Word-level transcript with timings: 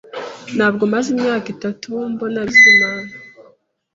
Ntabwo 0.55 0.83
maze 0.93 1.07
imyaka 1.15 1.47
itatu 1.55 1.89
mbona 2.11 2.39
Bizimana 2.47 3.11